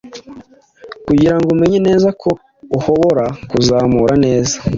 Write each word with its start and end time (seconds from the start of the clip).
kugirango 1.05 1.47
umenye 1.55 1.79
neza 1.87 2.09
ko 2.21 2.29
uhobora 2.77 3.25
kuzamura 3.49 4.13
neza 4.25 4.55